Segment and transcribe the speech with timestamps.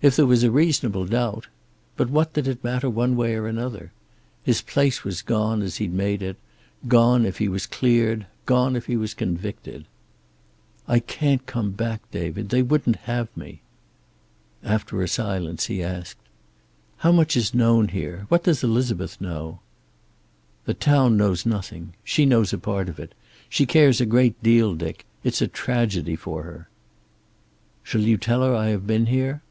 [0.00, 1.48] If there was a reasonable doubt
[1.96, 3.90] but what did it matter one way or the other?
[4.44, 6.36] His place was gone, as he'd made it,
[6.86, 9.86] gone if he was cleared, gone if he was convicted.
[10.86, 12.50] "I can't come back, David.
[12.50, 13.60] They wouldn't have me."
[14.62, 16.18] After a silence he asked:
[16.98, 18.26] "How much is known here?
[18.28, 19.58] What does Elizabeth know?"
[20.64, 21.94] "The town knows nothing.
[22.04, 23.16] She knows a part of it.
[23.48, 25.04] She cares a great deal, Dick.
[25.24, 26.68] It's a tragedy for her."
[27.82, 29.42] "Shall you tell her I have been here?"